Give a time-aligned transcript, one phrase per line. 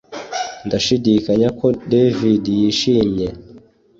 [0.67, 3.27] Ndashidikanya ko David yishimye